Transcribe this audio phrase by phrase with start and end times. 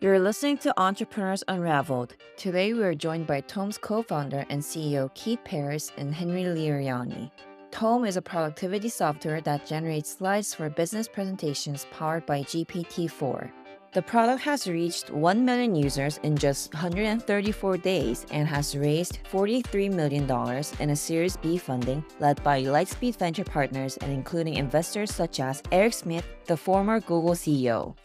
[0.00, 2.14] You're listening to Entrepreneurs Unraveled.
[2.36, 7.32] Today we are joined by Tome's co-founder and CEO Keith Peiris and Henri Liriani.
[7.72, 13.50] Tome is a productivity software that generates slides for business presentations powered by GPT-4.
[13.92, 19.92] The product has reached 1 million users in just 134 days and has raised $43
[19.92, 20.30] million
[20.78, 25.60] in a Series B funding led by Lightspeed Venture Partners and including investors such as
[25.72, 27.96] Eric Schmidt, the former Google CEO.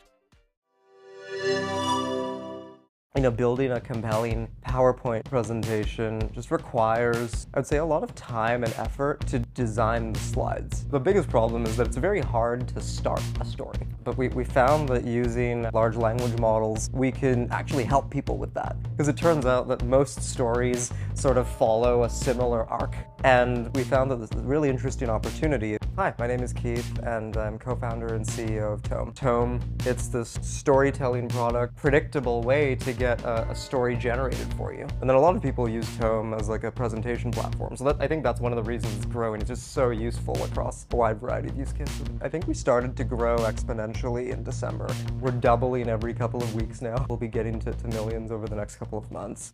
[3.15, 8.15] You know, building a compelling PowerPoint presentation just requires, I would say, a lot of
[8.15, 10.85] time and effort to design the slides.
[10.85, 13.77] The biggest problem is that it's very hard to start a story.
[14.03, 18.51] But we, we found that using large language models, we can actually help people with
[18.55, 18.81] that.
[18.81, 22.95] Because it turns out that most stories sort of follow a similar arc.
[23.23, 25.77] And we found that this is a really interesting opportunity.
[25.95, 29.13] Hi, my name is Keith, and I'm co-founder and CEO of Tome.
[29.13, 34.87] Tome, it's this storytelling product, predictable way to get a, a, story generated for you.
[35.01, 37.77] And then a lot of people use Tome as like a presentation platform.
[37.77, 39.39] So that, I think that's one of the reasons it's growing.
[39.39, 42.01] It's just so useful across a wide variety of use cases.
[42.23, 44.89] I think we started to grow exponentially in December.
[45.19, 47.05] We're doubling every couple of weeks now.
[47.07, 49.53] We'll be getting to, to millions over the next couple of months.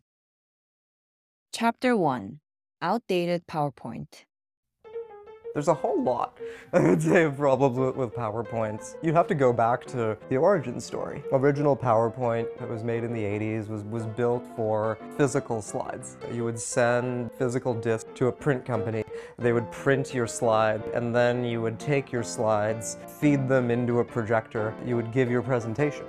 [1.51, 2.39] Chapter 1
[2.81, 4.23] Outdated PowerPoint
[5.53, 6.37] there's a whole lot,
[6.73, 8.95] I would say, of problems with, PowerPoints.
[9.01, 11.23] You'd have to go back to the origin story.
[11.31, 16.17] Original PowerPoint that was made in the 80s was, was built for physical slides.
[16.31, 19.03] You would send physical discs to a print company.
[19.37, 23.99] They would print your slide, and then you would take your slides, feed them into
[23.99, 24.73] a projector.
[24.85, 26.05] You would give your presentation.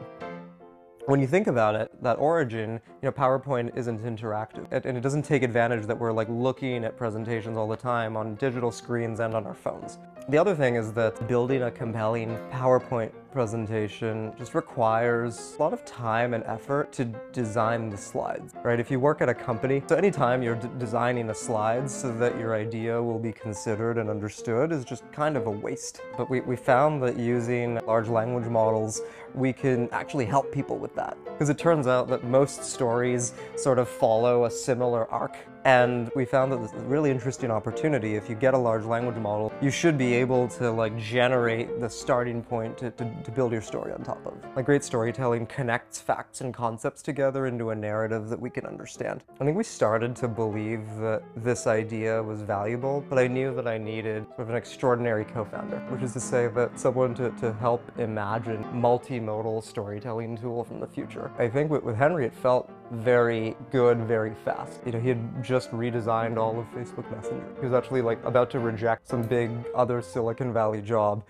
[1.06, 4.66] When you think about it, that origin, you know, PowerPoint isn't interactive.
[4.70, 8.34] And it doesn't take advantage that we're like looking at presentations all the time on
[8.34, 9.98] digital screens and on our phones.
[10.28, 15.84] The other thing is that building a compelling PowerPoint presentation just requires a lot of
[15.84, 18.80] time and effort to design the slides, right?
[18.80, 22.54] If you work at a company, so anytime you're designing a slide so that your
[22.54, 26.00] idea will be considered and understood is just kind of a waste.
[26.16, 29.00] But we, we found that using large language models,
[29.34, 31.16] we can actually help people with that.
[31.24, 35.36] Because it turns out that most stories sort of follow a similar arc.
[35.64, 38.14] And we found that this is a really interesting opportunity.
[38.14, 41.88] If you get a large language model, you should be able to like generate the
[41.88, 44.34] starting point to, to, to build your story on top of.
[44.56, 49.24] Like great storytelling connects facts and concepts together into a narrative that we can understand.
[49.40, 53.66] I think we started to believe that this idea was valuable, but I knew that
[53.66, 57.52] I needed sort of an extraordinary co-founder, which is to say that someone to, to
[57.54, 61.30] help imagine multimodal storytelling tool from the future.
[61.38, 64.80] I think with, with Henri, it felt very good, very fast.
[64.84, 67.46] You know, he had just redesigned all of Facebook Messenger.
[67.60, 71.24] He was actually like about to reject some big other Silicon Valley job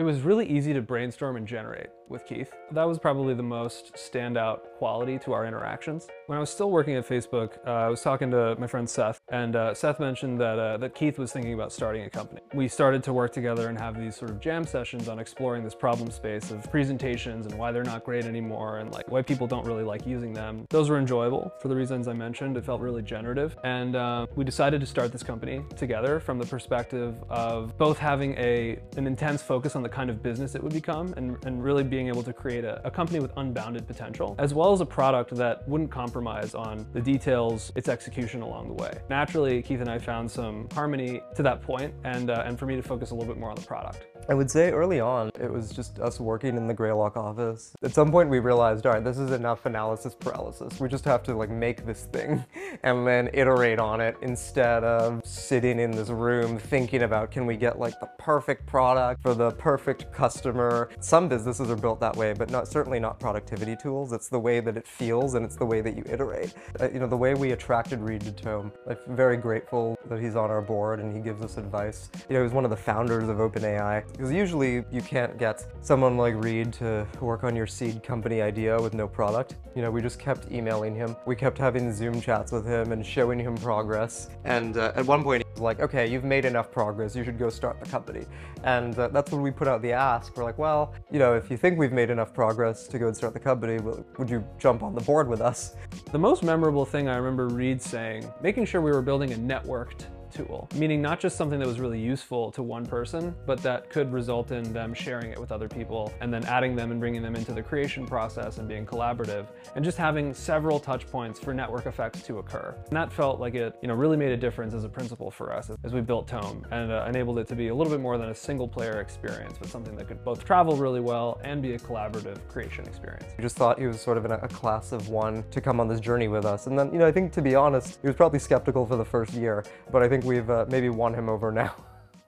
[0.00, 2.52] it was really easy to brainstorm and generate with Keith.
[2.72, 6.08] That was probably the most standout quality to our interactions.
[6.26, 9.20] When I was still working at Facebook, uh, I was talking to my friend Seth,
[9.30, 12.40] and uh, Seth mentioned that, uh, that Keith was thinking about starting a company.
[12.54, 15.74] We started to work together and have these sort of jam sessions on exploring this
[15.74, 19.66] problem space of presentations and why they're not great anymore and like why people don't
[19.66, 20.66] really like using them.
[20.70, 22.56] Those were enjoyable for the reasons I mentioned.
[22.56, 23.56] It felt really generative.
[23.64, 28.34] And uh, we decided to start this company together from the perspective of both having
[28.38, 31.84] a, an intense focus on the kind of business it would become and, and really
[31.84, 35.34] being able to create a, a company with unbounded potential, as well as a product
[35.36, 38.98] that wouldn't compromise on the details, its execution along the way.
[39.08, 42.76] Naturally, Keith and I found some harmony to that point and, uh, and for me
[42.76, 44.06] to focus a little bit more on the product.
[44.28, 47.74] I would say early on, it was just us working in the Greylock office.
[47.82, 50.78] At some point we realized, all right, this is enough analysis paralysis.
[50.78, 52.44] We just have to like make this thing
[52.84, 57.56] and then iterate on it instead of sitting in this room thinking about can we
[57.56, 60.90] get like the perfect product for the perfect customer.
[61.00, 64.12] Some businesses are built that way, but not certainly not productivity tools.
[64.12, 66.54] It's the way that it feels and it's the way that you iterate.
[66.80, 70.36] Uh, you know, the way we attracted Reid to Tome, I'm very grateful that he's
[70.36, 72.08] on our board and he gives us advice.
[72.28, 74.04] You know, he was one of the founders of OpenAI.
[74.12, 78.80] Because usually you can't get someone like Reid to work on your seed company idea
[78.80, 79.56] with no product.
[79.74, 81.16] You know, we just kept emailing him.
[81.26, 84.28] We kept having Zoom chats with him and showing him progress.
[84.44, 87.14] And uh, at one point, like, okay, you've made enough progress.
[87.14, 88.24] You should go start the company.
[88.64, 90.36] And uh, that's when we put out the ask.
[90.36, 93.16] We're like, well, you know, if you think we've made enough progress to go and
[93.16, 93.78] start the company,
[94.18, 95.74] would you jump on the board with us?
[96.12, 100.06] The most memorable thing I remember Reid saying, making sure we were building a networked
[100.30, 104.12] tool, meaning not just something that was really useful to one person, but that could
[104.12, 107.36] result in them sharing it with other people and then adding them and bringing them
[107.36, 111.86] into the creation process and being collaborative and just having several touch points for network
[111.86, 112.74] effects to occur.
[112.86, 115.52] And that felt like it you know, really made a difference as a principle for
[115.52, 118.18] us as we built Tome and uh, enabled it to be a little bit more
[118.18, 121.74] than a single player experience, but something that could both travel really well and be
[121.74, 123.24] a collaborative creation experience.
[123.36, 125.88] We just thought he was sort of in a, class of one to come on
[125.88, 126.66] this journey with us.
[126.66, 129.04] And then, you know, I think to be honest, he was probably skeptical for the
[129.04, 131.74] first year, but I think we've uh, maybe won him over now.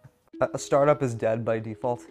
[0.54, 2.02] a startup is dead by default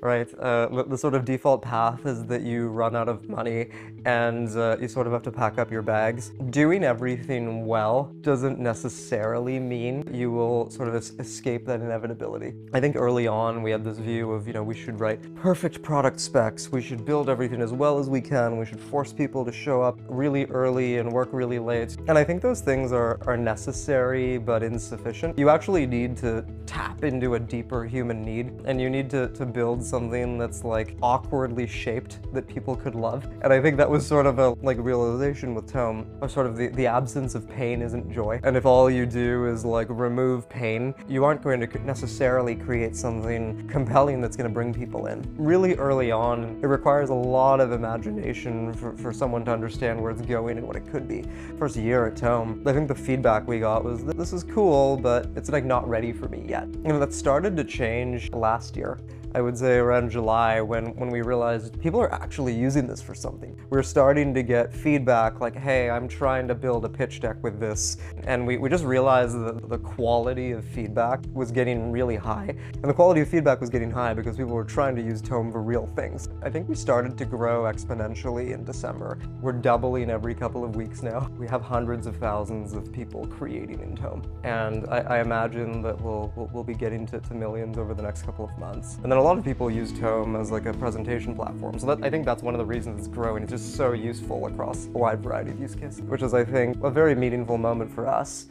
[0.00, 0.28] right?
[0.38, 3.68] Uh, the, sort of default path is that you run out of money
[4.04, 6.30] and uh, you sort of have to pack up your bags.
[6.50, 12.54] Doing everything well doesn't necessarily mean you will sort of es escape that inevitability.
[12.72, 15.82] I think early on we had this view of, you know, we should write perfect
[15.82, 19.44] product specs, we should build everything as well as we can, we should force people
[19.44, 21.96] to show up really early and work really late.
[22.08, 25.38] And I think those things are, are necessary but insufficient.
[25.38, 29.46] You actually need to tap into a deeper human need and you need to, to
[29.46, 33.26] build something that's like awkwardly shaped that people could love.
[33.42, 36.56] And I think that was sort of a like realization with Tome, or sort of
[36.56, 38.40] the, the absence of pain isn't joy.
[38.44, 42.96] And if all you do is like remove pain, you aren't going to necessarily create
[42.96, 45.22] something compelling that's going to bring people in.
[45.36, 50.10] Really early on, it requires a lot of imagination for, for someone to understand where
[50.10, 51.24] it's going and what it could be.
[51.58, 55.26] First year at Tome, I think the feedback we got was this is cool, but
[55.36, 56.68] it's like not ready for me yet.
[56.68, 58.98] Know, that started to change last year.
[59.34, 63.14] I would say around July when, when we realized people are actually using this for
[63.14, 63.56] something.
[63.70, 67.42] We are starting to get feedback like, hey, I'm trying to build a pitch deck
[67.42, 67.96] with this.
[68.24, 72.54] And we, we just realized that the quality of feedback was getting really high.
[72.74, 75.50] And the quality of feedback was getting high because people were trying to use Tome
[75.50, 76.28] for real things.
[76.42, 79.18] I think we started to grow exponentially in December.
[79.40, 81.30] We're doubling every couple of weeks now.
[81.38, 84.30] We have hundreds of thousands of people creating in Tome.
[84.44, 88.02] And I, I imagine that we'll, we'll, we'll be getting to, to millions over the
[88.02, 88.96] next couple of months.
[89.02, 91.78] And then a lot of people use Tome as like a presentation platform.
[91.78, 93.44] So that, I think that's one of the reasons it's growing.
[93.44, 96.82] It's just so useful across a wide variety of use cases, which is, I think,
[96.82, 98.48] a very meaningful moment for us.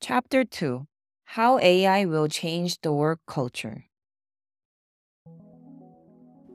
[0.00, 0.88] Chapter 2
[1.36, 3.84] How AI Will Change the Work Culture.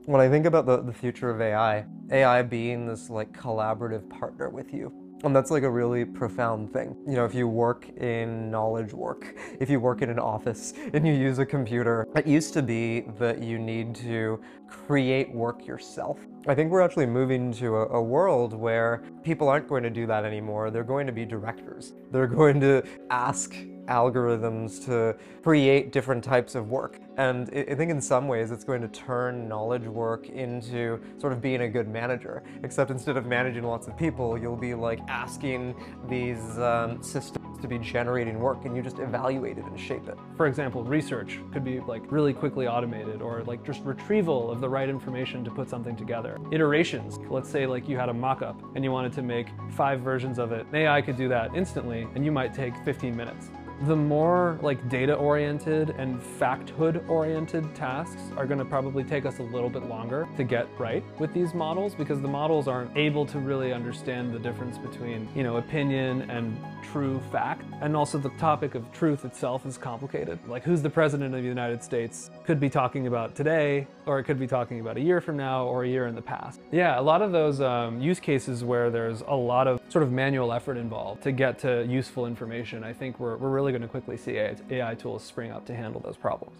[0.04, 4.50] When I think about the, the future of AI, AI being this like collaborative partner
[4.50, 4.92] with you,
[5.24, 6.96] and that's like a really profound thing.
[7.06, 11.06] You know, if you work in knowledge work, if you work in an office and
[11.06, 16.18] you use a computer, it used to be that you need to create work yourself.
[16.46, 20.06] I think we're actually moving to a, a, world where people aren't going to do
[20.06, 20.70] that anymore.
[20.70, 21.94] They're going to be directors.
[22.10, 23.54] They're going to ask
[23.88, 27.00] algorithms to create different types of work.
[27.16, 31.40] And I think in some ways it's going to turn knowledge work into sort of
[31.40, 35.74] being a good manager, except instead of managing lots of people, you'll be like asking
[36.08, 40.16] these um, systems to be generating work and you just evaluate it and shape it.
[40.36, 44.68] For example, research could be like really quickly automated or like just retrieval of the
[44.68, 46.38] right information to put something together.
[46.52, 50.38] Iterations, let's say like you had a mock-up and you wanted to make five versions
[50.38, 50.66] of it.
[50.72, 53.50] AI could do that instantly and you might take 15 minutes.
[53.82, 59.38] The more like data oriented and facthood oriented tasks are going to probably take us
[59.38, 63.24] a little bit longer to get right with these models because the models aren't able
[63.26, 67.62] to really understand the difference between, you know, opinion and true fact.
[67.80, 70.40] And also the topic of truth itself is complicated.
[70.48, 74.24] Like who's the president of the United States could be talking about today, or it
[74.24, 76.60] could be talking about a year from now or a year in the past.
[76.72, 80.12] Yeah, a lot of those um, use cases where there's a lot of sort of
[80.12, 83.88] manual effort involved to get to useful information, I think we're, we're really going to
[83.88, 86.56] quickly see AI tools spring up to handle those problems.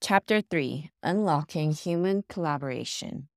[0.00, 3.28] Chapter 3 Unlocking Human Collaboration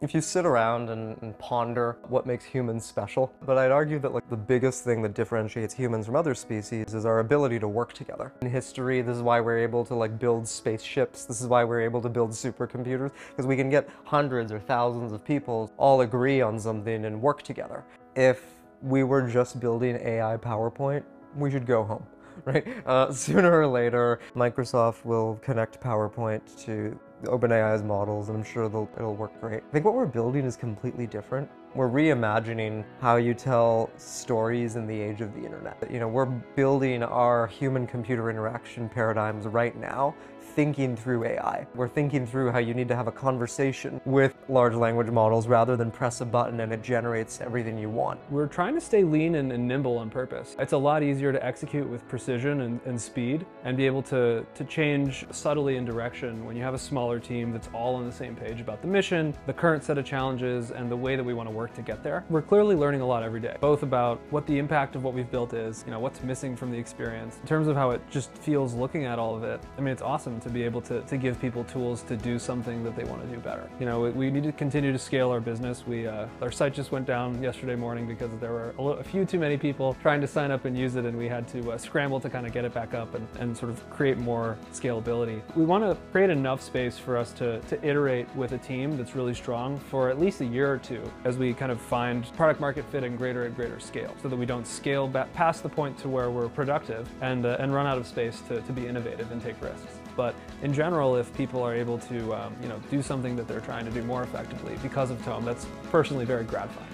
[0.00, 4.14] if you sit around and, and, ponder what makes humans special, but I'd argue that
[4.14, 7.92] like the biggest thing that differentiates humans from other species is our ability to work
[7.92, 8.32] together.
[8.40, 11.26] In history, this is why we're able to like build spaceships.
[11.26, 15.12] This is why we're able to build supercomputers, because we can get hundreds or thousands
[15.12, 17.84] of people all agree on something and work together.
[18.16, 18.42] If
[18.82, 21.04] we were just building AI PowerPoint,
[21.36, 22.06] we should go home
[22.44, 22.66] right?
[22.86, 29.14] Uh, sooner or later, Microsoft will connect PowerPoint to OpenAI's models, and I'm sure it'll
[29.14, 29.62] work great.
[29.68, 31.48] I think what we're building is completely different.
[31.74, 35.76] We're reimagining how you tell stories in the age of the internet.
[35.90, 41.66] You know, we're building our human-computer interaction paradigms right now thinking through AI.
[41.74, 45.76] We're thinking through how you need to have a conversation with large language models rather
[45.76, 48.18] than press a button and it generates everything you want.
[48.30, 50.56] We're trying to stay lean and, and nimble on purpose.
[50.58, 54.44] It's a lot easier to execute with precision and, and speed and be able to,
[54.54, 58.12] to change subtly in direction when you have a smaller team that's all on the
[58.12, 61.34] same page about the mission, the current set of challenges, and the way that we
[61.34, 62.24] want to work to get there.
[62.30, 65.30] We're clearly learning a lot every day, both about what the impact of what we've
[65.30, 68.32] built is, you know, what's missing from the experience, in terms of how it just
[68.38, 69.60] feels looking at all of it.
[69.76, 72.84] I mean, it's awesome to be able to, to give people tools to do something
[72.84, 73.68] that they want to do better.
[73.80, 75.86] You know, we, we need to continue to scale our business.
[75.86, 79.24] We, uh, our site just went down yesterday morning because there were a, a, few
[79.24, 81.78] too many people trying to sign up and use it, and we had to uh,
[81.78, 85.40] scramble to kind of get it back up and, and sort of create more scalability.
[85.56, 89.14] We want to create enough space for us to, to iterate with a team that's
[89.14, 92.60] really strong for at least a year or two as we kind of find product
[92.60, 95.68] market fit in greater and greater scale so that we don't scale back past the
[95.68, 98.86] point to where we're productive and, uh, and run out of space to, to be
[98.86, 99.98] innovative and take risks.
[100.20, 103.62] But in general, if people are able to um, you know, do something that they're
[103.62, 106.86] trying to do more effectively because of Tome, that's personally very gratifying.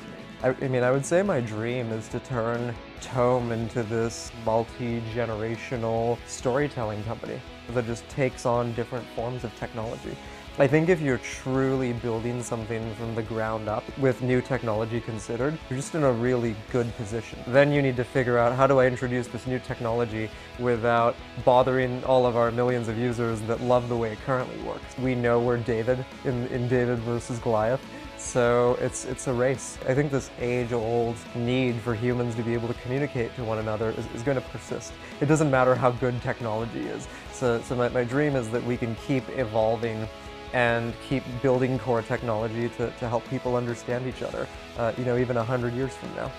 [0.45, 6.18] I, I mean, I would say my dream is to turn Tome into this multi-generational
[6.28, 7.40] storytelling company
[7.71, 10.16] that just takes on different forms of technology.
[10.58, 15.58] I think if you're truly building something from the ground up with new technology considered,
[15.68, 17.38] you're just in a really good position.
[17.48, 22.02] Then you need to figure out how do I introduce this new technology without bothering
[22.04, 24.96] all of our millions of users that love the way it currently works.
[24.96, 27.82] We know we're David in, in David versus Goliath.
[28.16, 29.76] So it's, it's a race.
[29.86, 33.90] I think this age-old need for humans to be able to communicate to one another
[33.90, 34.94] is, is going to persist.
[35.20, 37.06] It doesn't matter how good technology is.
[37.32, 40.08] So, so my, my dream is that we can keep evolving
[40.52, 44.46] and keep building core technology to, to help people understand each other,
[44.78, 46.30] uh, you know, even 100 years from now.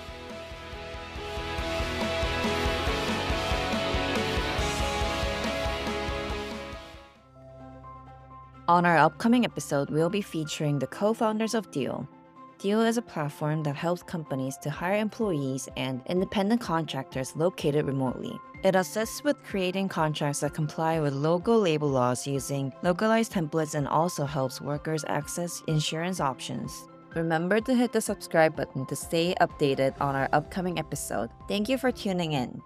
[8.70, 12.06] On our upcoming episode, we'll be featuring the co-founders of Deel.
[12.60, 18.38] Deel is a platform that helps companies to hire employees and independent contractors located remotely.
[18.64, 23.88] It assists with creating contracts that comply with local labor laws using localized templates and
[23.88, 26.88] also helps workers access insurance options.
[27.16, 31.30] Remember to hit the subscribe button to stay updated on our upcoming episode.
[31.48, 32.62] Thank you for tuning in.